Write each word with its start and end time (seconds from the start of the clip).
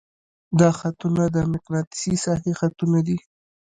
دا 0.59 0.69
خطونه 0.79 1.23
د 1.35 1.37
مقناطیسي 1.51 2.13
ساحې 2.25 2.51
خطونه 2.59 2.99
دي. 3.07 3.17